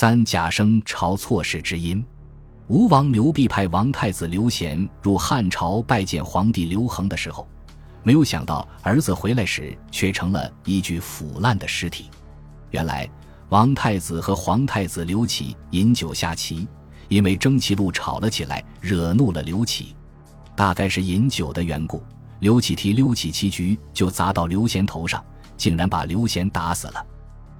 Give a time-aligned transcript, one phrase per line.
[0.00, 2.02] 三假生朝错事之音。
[2.68, 7.46] 吴王刘濞派王太子刘贤入汉朝拜见皇帝刘恒的时候，
[8.02, 12.08] 没有想到儿子回来时却成了一具腐烂的尸体。
[12.70, 13.06] 原来
[13.50, 16.66] 王太子和皇太子刘启饮酒下棋，
[17.08, 19.94] 因为争棋路吵了起来，惹怒了刘启。
[20.56, 22.02] 大概是饮酒的缘故，
[22.38, 25.22] 刘启提溜起棋局就砸到刘贤头上，
[25.58, 27.06] 竟然把刘贤打死了。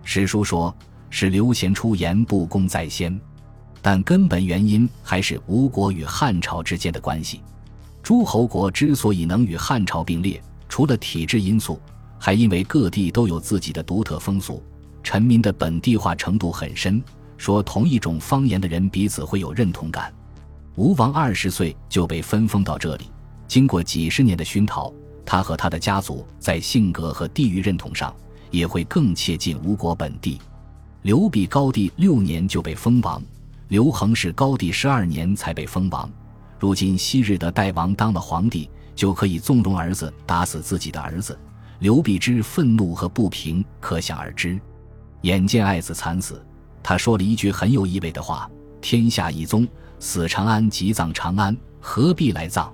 [0.02, 0.75] 史书说
[1.11, 3.20] 是刘贤出言不公在先。
[3.82, 7.40] 但根本原因还是吴国与汉朝之间的关系。
[8.02, 11.80] 诸侯国之所以能与汉朝并列，除了体制因素，
[12.18, 14.62] 还因为各地都有自己的独特风俗，
[15.02, 17.02] 臣民的本地化程度很深，
[17.36, 20.13] 说同一种方言的人彼此会有认同感。
[20.77, 23.04] 吴王二十岁就被分封到这里，
[23.49, 24.93] 经过几十年的熏陶，
[25.24, 28.14] 他和他的家族在性格和地域认同上
[28.50, 30.38] 也会更切近吴国本地。
[31.03, 33.22] 刘比高帝六年就被封王。
[33.69, 36.11] 刘恒是高帝十二年才被封王，
[36.58, 41.39] 如今昔日的代王当了皇帝，就可以纵容儿子打死自己的儿子。
[41.78, 44.61] 刘必之愤怒和不平可想而知。
[45.22, 46.44] 眼见爱子惨死，
[46.83, 48.50] 他说了一句很有意味的话
[48.83, 49.67] ：“天下一宗，
[49.98, 52.70] 死长安即葬长安，何必来葬？”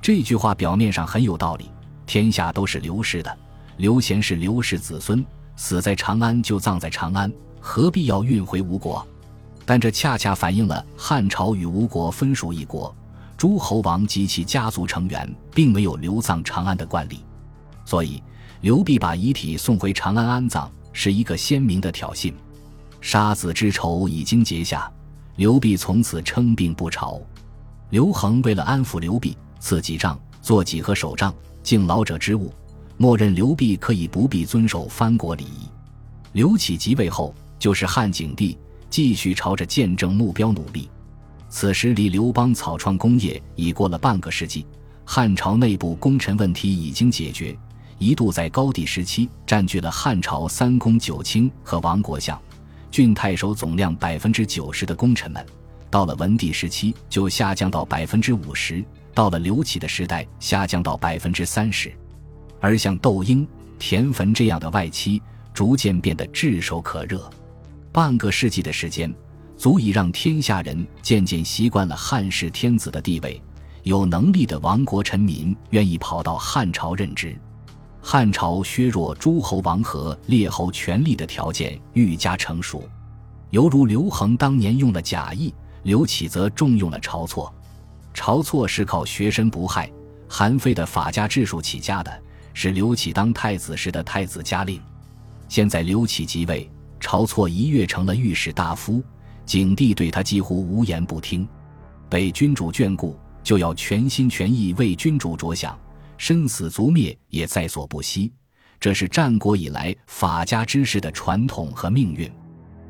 [0.00, 1.68] 这句话表面上很有道理，
[2.06, 3.38] 天下都是刘氏的，
[3.78, 5.24] 刘贤是刘氏子孙，
[5.56, 7.32] 死在长安就葬在长安，
[7.68, 9.04] 何必要运回吴国？
[9.64, 12.94] 但这恰恰反映了汉朝与吴国分属一国，
[13.36, 17.24] 诸侯王及其家族成员并没有留葬长安的惯例，
[17.84, 18.22] 所以
[18.60, 22.32] 刘濞把遗体送回长安安葬是一个鲜明的挑衅。
[23.00, 24.88] 杀子之仇已经结下，
[25.34, 27.20] 刘濞从此称病不朝。
[27.90, 32.54] 刘恒为了安抚刘濞，赐己杖，做几何手杖，敬老者之物，
[32.96, 35.68] 默认刘濞可以不必遵守藩国礼仪。
[36.32, 38.58] 刘启即位后，就是汉景帝。
[38.88, 40.88] 继续朝着建政目标努力。
[41.48, 44.64] 此时离刘邦草创功业已过了半个世纪，
[45.04, 47.54] 汉朝内部功臣问题已经解决。
[47.98, 52.40] 一度在高帝时期占据了汉朝三公九卿和王国相、
[52.90, 55.44] 郡太守总量百分之九十的功臣们，
[55.90, 61.92] 到了文帝时期就下降到百分之五十，到了刘启的时代下降到百分之三十，
[62.60, 63.46] 而像窦婴、
[63.78, 65.20] 田汾这样的外戚
[65.52, 67.28] 逐渐变得炙手可热。
[67.96, 69.10] 半个世纪的时间，
[69.56, 73.40] 足以让天下人渐渐习惯了汉室天子的地位。
[73.84, 77.34] 有能力的亡国臣民愿意跑到汉朝任职。
[78.02, 82.86] 汉朝削弱诸侯王和列侯权力的条件愈加成熟，
[83.48, 87.50] 犹如刘恒当年用了贾谊，刘启则重用了晁错。
[88.14, 89.90] 晁错是靠学深不害、
[90.28, 94.78] 韩非的法家治术起家的，是刘启当太子时的太子家令。
[95.48, 96.70] 现在刘启即位。
[97.06, 99.00] 晁错一跃成了御史大夫，
[99.44, 101.46] 景帝对他几乎无言不听。
[102.10, 105.78] 被君主眷顾，就要全心全意为君主着想，
[106.18, 108.32] 生死族灭也在所不惜。
[108.80, 112.28] 这是战国以来法家之士的传统和命运。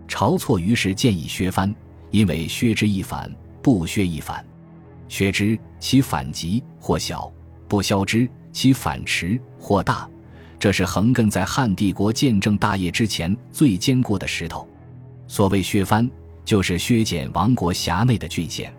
[0.09, 1.75] 晁错于是建议削藩，
[2.11, 3.31] 因为削之一反，
[3.63, 4.43] 不削一反。
[5.11, 7.31] 削之，其反极或小；
[7.69, 10.09] 不削之，其反迟或大。
[10.59, 14.67] 这是横亘在汉帝国建政大业之前最坚固的石头。
[15.29, 16.09] 所谓削藩，
[16.45, 18.73] 就是削减王国辖内的郡县。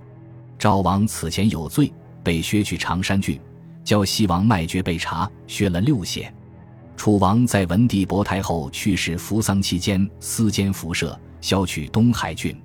[0.58, 1.94] 赵王此前有罪，
[2.24, 3.38] 被削去常山郡；
[3.84, 6.34] 胶西王卖爵被查，削了六县。
[6.96, 12.60] 楚王在文帝薄太后去世扶丧期间私奸辐射，削去东海郡。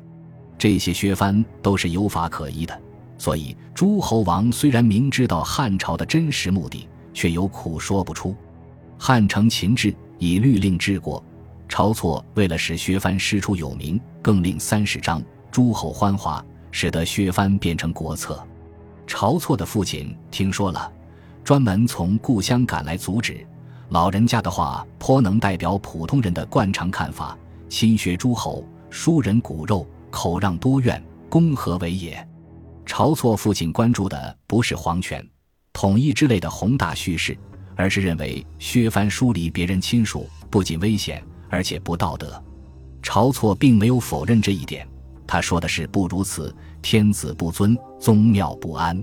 [0.57, 2.81] 这些削藩都是有法可依的。
[3.19, 8.35] 所以诸侯王虽然明知道汉朝的真实目的，却有苦说不出。
[9.05, 11.21] 汉承秦制，以律令治国。
[11.69, 15.21] 晁错为了使削藩师出有名，更令三十章，
[15.51, 16.41] 诸侯欢哗，
[16.71, 18.41] 使得削藩变成国策。
[19.09, 20.89] 晁错的父亲听说了，
[21.43, 23.45] 专门从故乡赶来阻止。
[23.89, 27.37] 老人家的话颇能代表普通人的惯常看法：
[27.69, 32.25] 亲学诸侯，疏人骨肉，口让多怨，公何为也？
[32.87, 35.29] 晁错父亲关注的不是皇权、
[35.73, 37.37] 统一之类的宏大叙事。
[37.77, 42.43] 而是认为削藩疏离别人亲属不仅危险，而且不道德。
[43.03, 44.87] 晁错并没有否认这一点，
[45.27, 49.03] 他说的是不如此，天子不尊，宗庙不安。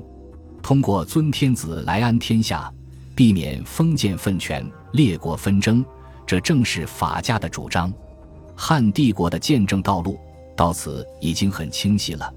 [0.61, 2.71] 通过尊天子来安天下，
[3.15, 5.83] 避免封建分权、列国纷争，
[6.25, 7.91] 这正是法家的主张。
[8.55, 10.19] 汉帝国的建政道路
[10.55, 12.33] 到此已经很清晰了，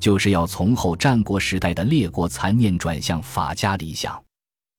[0.00, 4.25] 就是要从后战国时代的列国残念转向法家理想。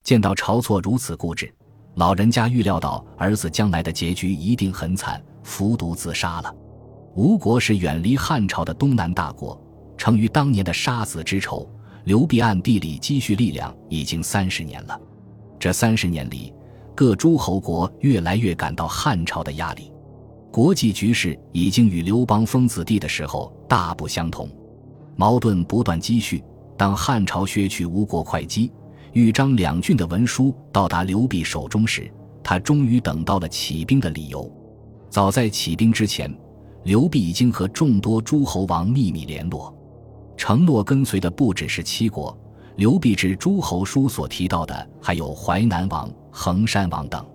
[0.07, 1.53] 见到晁错如此固执，
[1.95, 6.55] 老人家预料到儿子将来的结局一定很惨，服毒自杀了。
[7.13, 9.61] 吴国是远离汉朝的东南大国，
[9.97, 11.69] 成于当年的杀子之仇。
[12.05, 14.97] 刘辟暗地里积蓄力量已经三十年了，
[15.59, 16.53] 这三十年里，
[16.95, 19.91] 各诸侯国越来越感到汉朝的压力，
[20.49, 24.49] 国际局势已经与刘邦封子弟的时候大不相同，
[25.17, 26.41] 矛盾不断积蓄。
[26.77, 28.71] 当汉朝削去吴国会稽、
[29.17, 32.07] 豫章两郡的文书到达刘辟手中时，
[32.43, 34.47] 他终于等到了起兵的理由。
[35.09, 36.31] 早在起兵之前，
[36.83, 39.75] 刘辟已经和众多诸侯王秘密联络，
[40.37, 42.37] 承诺跟随的不只是七国。
[42.75, 47.25] 刘辟之诸侯书所提到的还有淮南王、衡山王等。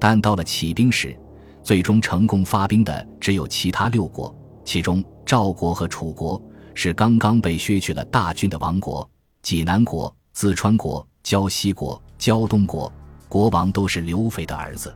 [0.00, 1.16] 但到了起兵时，
[1.62, 6.42] 最终成功发兵的只有其他六国，其中赵国和楚国。
[6.74, 9.08] 是刚刚被削去了大军的王国，
[9.40, 12.92] 济南国、淄川国、胶西国、胶东国
[13.28, 14.94] 国王都是刘肥的儿子。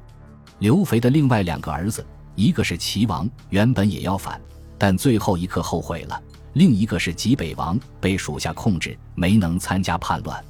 [0.59, 4.41] 刘肥的另外两个儿子，一个是齐王，原本也要反，
[4.79, 6.21] 但最后一刻后悔了；
[6.55, 10.43] 另一个是济北王，被属下控制，没能参加叛乱。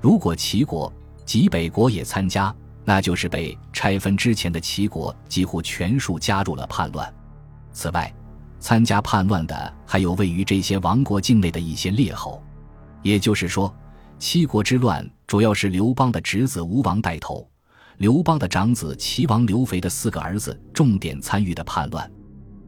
[0.00, 0.92] 如果齐国、
[1.24, 2.54] 济北国也参加，
[2.84, 7.14] 那就是被拆分之前的齐国几乎全数加入了叛乱。
[7.72, 8.12] 此外，
[8.58, 12.42] 参加叛乱的还有位于这些王国境内的一些列侯，
[13.02, 13.72] 也就是说，
[14.22, 17.44] 七国之乱主要是刘邦的侄子吴王带头，
[17.96, 22.08] 刘邦的长子齐王刘肥的四个儿子重点参与的叛乱。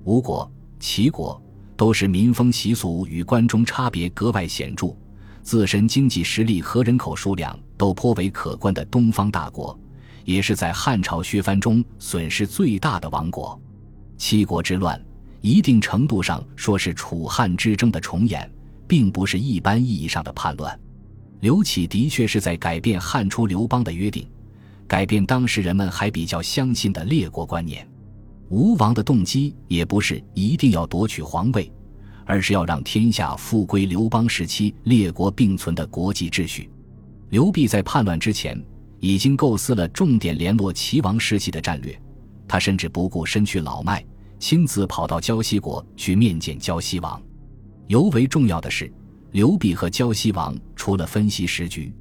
[0.02, 1.40] 吴国、齐国
[1.76, 4.96] 都是民风习俗与关中差别格外显著，
[5.44, 9.78] 自身经济实力和人口数量都颇为可观的东方大国，
[10.24, 13.56] 也是在汉朝削藩中损失最大的王国。
[14.18, 15.00] 七国之乱。
[15.40, 18.50] 一定程度上说是楚汉之争的重演，
[18.88, 20.76] 并不是一般意义上的叛乱。
[21.44, 24.26] 刘启的确是在改变汉初刘邦的约定，
[24.88, 27.86] 改变当时人们还比较相信的列国观念。
[28.48, 31.70] 吴王的动机也不是一定要夺取皇位，
[32.24, 36.70] 而是要让天下复归刘邦时期列国并存的国际秩序。
[37.28, 38.58] 刘辟在叛乱之前
[38.98, 41.94] 已经构思了重点联络齐王时期的战略，
[42.48, 44.02] 他甚至不顾身躯老迈。
[44.38, 47.20] 亲自跑到胶西国去面见胶西王，
[47.86, 48.90] 尤为重要的是，
[49.34, 51.92] 刘辟和胶西王除了分析时局，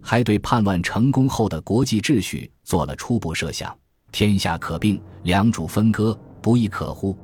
[0.00, 3.76] 还对叛乱成功后的国际秩序做了初步设想。
[4.12, 7.18] 天下可并，良主分割，不亦可乎？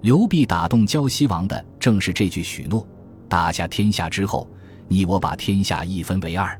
[0.00, 2.88] 刘辟打动胶西王的正是这句许诺。
[3.28, 4.48] 打下天下之后，
[4.88, 6.58] 你我把天下一分为二，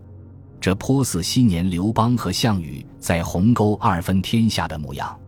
[0.60, 5.18] 这颇似昔年刘邦和项羽在鸿沟二分天下的模样。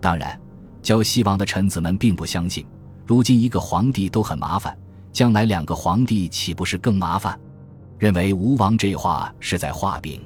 [0.00, 0.36] 当然。
[0.82, 2.66] 胶西王的臣子们并不相信，
[3.06, 4.76] 如今一个皇帝都很麻烦，
[5.16, 7.40] 将来两个皇帝岂不是更麻烦？
[7.98, 10.20] 认为吴王这话是在画饼，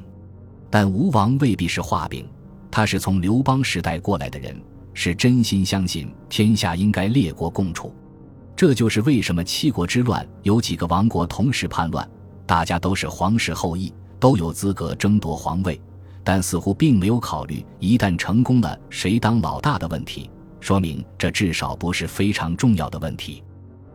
[0.68, 2.28] 但吴王未必是画饼，
[2.72, 4.60] 他是从刘邦时代过来的人，
[4.92, 7.94] 是真心相信天下应该列国共处。
[8.56, 12.10] 这就是为什么七国之乱有几个王国同时叛乱，
[12.44, 15.80] 大家都是皇室后裔，都有资格争夺皇位，
[16.24, 20.28] 但似乎并没有考虑一旦成功了谁当老大的问题。
[20.58, 23.40] 说明这至少不是非常重要的问题，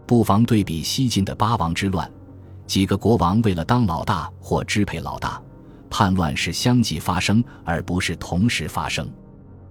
[0.05, 2.09] 不妨对比西晋的八王之乱，
[2.67, 5.41] 几个国王为了当老大或支配老大，
[5.89, 9.09] 叛乱是相继发生，而不是同时发生。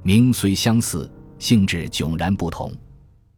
[0.03, 2.73] 名虽相似，性质迥然不同。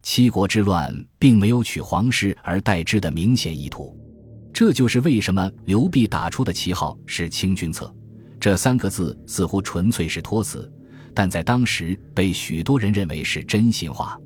[0.03, 3.97] 七国之乱并没有取皇室而代之的明显意图，
[4.53, 7.93] 这就是为什么刘辟打出的旗号是清君侧，
[8.39, 10.73] 这三个字似乎纯粹是托词。
[11.13, 14.19] 但在当时被许多人认为是真心话，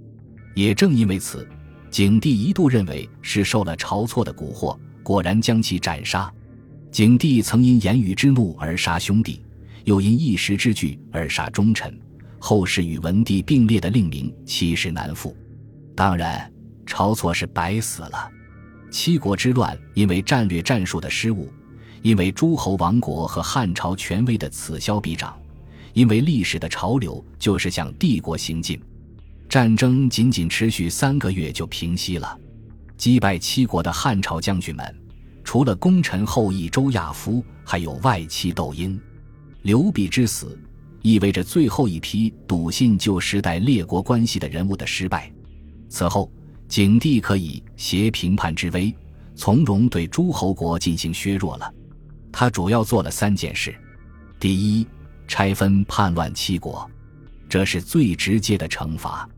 [0.54, 1.48] 也正因为此，
[1.90, 6.32] 景帝一度认为是受了晁错的蛊惑，果然将其斩杀。
[6.92, 9.44] 景帝曾因言语之怒而杀兄弟，
[9.84, 11.98] 又因一时之惧而杀忠臣，
[12.38, 15.36] 后世与文帝并列的令名其实难复。
[15.96, 16.50] 当然，
[16.86, 18.30] 晁错是白死了。
[18.90, 21.48] 七国之乱因为战略战术的失误，
[22.02, 25.36] 因为诸侯王国和汉朝权威的此消彼长。
[25.92, 28.80] 因为历史的潮流就是向帝国行进，
[29.50, 32.38] 战争仅仅持续三个月就平息了。
[32.96, 34.96] 击败七国的汉朝将军们，
[35.42, 38.98] 除了功臣后裔周亚夫，还有外戚窦婴。
[39.62, 40.56] 刘弼之死，
[41.02, 45.28] 意味着最后一批笃信旧时代列国关系的人物的失败。
[45.88, 46.30] 此后，
[46.68, 48.94] 景帝可以挟平叛之威，
[49.34, 51.74] 从容对诸侯国进行削弱了。
[52.30, 53.74] 他主要做了三件事：
[54.38, 54.86] 第一，
[55.26, 56.88] 拆分叛乱七国，
[57.48, 59.28] 这是最直接的惩罚。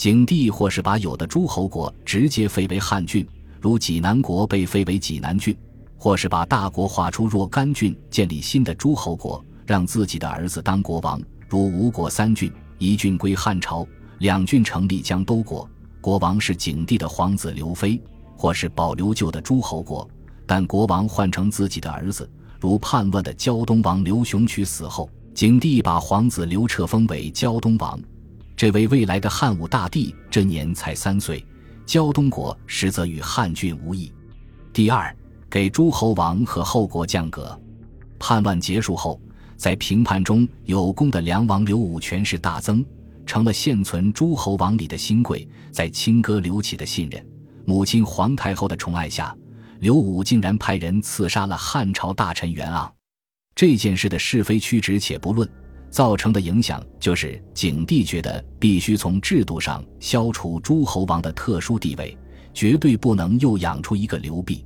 [0.00, 3.28] 景帝或是把有的诸侯国直接废为汉郡，
[3.60, 5.54] 如济南国被废为济南郡；
[5.94, 13.86] 或是把大国划出若干郡，建立新的诸侯国，让自己的儿子当国王，如吴国三郡，一郡归汉朝，
[14.20, 15.68] 两郡成立江都国；
[16.00, 18.00] 国王是景帝的皇子刘妃，
[18.38, 20.08] 或是保留旧的诸侯国，
[20.46, 22.26] 但国王换成自己的儿子，
[22.58, 28.00] 如叛乱的胶东王刘雄渠死后，景帝把皇子刘彻封为胶东王。
[28.60, 31.42] 这位未来的汉武大帝这年才三岁，
[31.86, 34.12] 胶东国实则与汉郡无异。
[34.70, 35.16] 第二，
[35.48, 37.58] 给诸侯王和后国降格。
[38.18, 39.18] 叛乱结束后。
[39.56, 42.84] 在平叛中有功的梁王刘武权势大增，
[43.24, 45.48] 成了现存诸侯王里的新贵。
[45.70, 47.26] 在亲哥刘启的信任、
[47.64, 49.34] 母亲皇太后的宠爱下，
[49.78, 52.90] 刘武竟然派人刺杀了汉朝大臣袁盎。
[53.54, 55.48] 这件事的是非曲直且不论，
[55.90, 62.16] 造成的影响就是景帝觉得必须从制度上消除诸侯王的特殊地位，
[62.54, 64.64] 绝对不能又养出一个刘弼。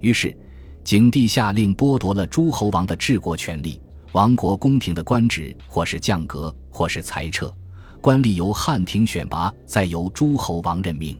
[0.00, 0.36] 于是，
[0.84, 3.80] 景帝下令剥夺了诸侯王的治国权利。
[4.12, 7.52] 王国宫廷的官职，或是降格，或是裁撤，
[8.00, 11.18] 官吏由汉廷选拔，再由诸侯王任命。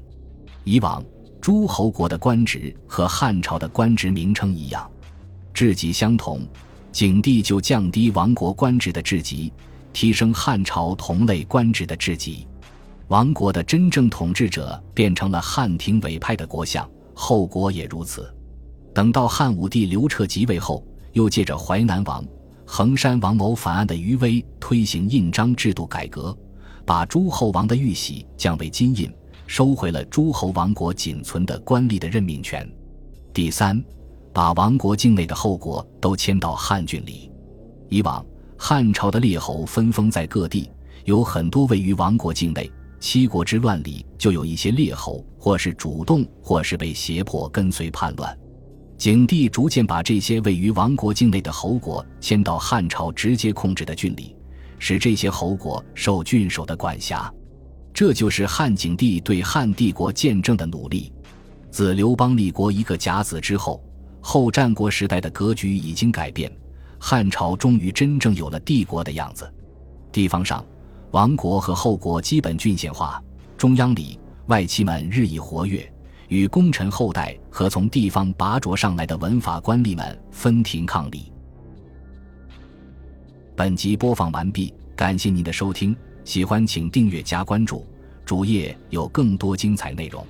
[0.64, 1.04] 以往
[1.40, 4.90] 诸侯国的官职和汉朝的官职名称一样，
[5.52, 6.46] 职级相同。
[6.92, 9.52] 景帝就降低亡国官职的职级，
[9.92, 12.46] 提升汉朝同类官职的职级。
[13.08, 18.32] 亡国的真正统治者变成了汉廷委派的国相，后国也如此。
[18.92, 22.24] 等到汉武帝刘彻即位后，又借着淮南王。
[22.64, 26.36] 衡山王谋反案的余威，推行印章制度改革，
[26.84, 29.08] 把诸侯王的玉玺降为金印，
[29.46, 32.68] 收回了诸侯王国仅存的官吏的任命权。
[33.32, 33.80] 第三，
[34.36, 37.32] 把王国境内的后国都迁到汉郡里。
[37.88, 38.22] 以往
[38.58, 40.70] 汉朝的列侯分封在各地，
[41.06, 42.70] 有很多位于王国境内。
[43.00, 48.38] 七国之乱里就有一些列侯，或是主动，或是被胁迫跟随叛乱。
[48.98, 54.36] 景帝逐渐把这些位于王国境内的侯国迁到汉朝直接控制的郡里，
[54.78, 57.32] 使这些侯国受郡守的管辖。
[57.94, 61.10] 这就是汉景帝对汉帝国建政的努力。
[61.70, 63.82] 自刘邦立国一个甲子之后，
[64.28, 66.50] 后战国时代的格局已经改变，
[66.98, 69.48] 汉朝终于真正有了帝国的样子。
[70.10, 70.66] 地方上，
[71.12, 73.22] 王国和后国基本郡县化，
[73.56, 74.18] 中央里
[74.48, 75.88] 外戚们日益活跃。
[76.26, 81.32] 与功臣后代和从地方拔擢上来的文法官吏们分庭抗礼。
[83.54, 87.86] 本集播放完毕，感谢您的收听，喜欢请订阅加关注，
[88.24, 90.26] 主页有更多精彩内容。